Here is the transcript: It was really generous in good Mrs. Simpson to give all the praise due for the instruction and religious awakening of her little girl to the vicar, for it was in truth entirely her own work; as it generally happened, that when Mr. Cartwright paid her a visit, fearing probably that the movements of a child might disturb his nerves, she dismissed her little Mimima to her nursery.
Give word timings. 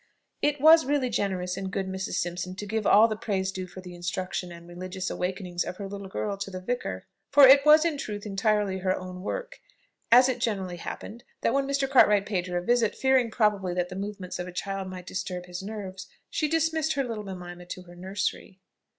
It 0.41 0.59
was 0.59 0.83
really 0.87 1.11
generous 1.11 1.57
in 1.57 1.69
good 1.69 1.85
Mrs. 1.87 2.13
Simpson 2.13 2.55
to 2.55 2.65
give 2.65 2.87
all 2.87 3.07
the 3.07 3.15
praise 3.15 3.51
due 3.51 3.67
for 3.67 3.81
the 3.81 3.93
instruction 3.93 4.51
and 4.51 4.67
religious 4.67 5.11
awakening 5.11 5.59
of 5.67 5.77
her 5.77 5.87
little 5.87 6.07
girl 6.07 6.37
to 6.37 6.49
the 6.49 6.59
vicar, 6.59 7.05
for 7.29 7.47
it 7.47 7.63
was 7.67 7.85
in 7.85 7.99
truth 7.99 8.25
entirely 8.25 8.79
her 8.79 8.95
own 8.97 9.21
work; 9.21 9.59
as 10.11 10.27
it 10.27 10.39
generally 10.39 10.77
happened, 10.77 11.23
that 11.41 11.53
when 11.53 11.67
Mr. 11.67 11.87
Cartwright 11.87 12.25
paid 12.25 12.47
her 12.47 12.57
a 12.57 12.63
visit, 12.65 12.95
fearing 12.95 13.29
probably 13.29 13.75
that 13.75 13.89
the 13.89 13.95
movements 13.95 14.39
of 14.39 14.47
a 14.47 14.51
child 14.51 14.87
might 14.87 15.05
disturb 15.05 15.45
his 15.45 15.61
nerves, 15.61 16.07
she 16.31 16.47
dismissed 16.47 16.93
her 16.93 17.03
little 17.03 17.23
Mimima 17.23 17.67
to 17.67 17.83
her 17.83 17.95
nursery. 17.95 18.59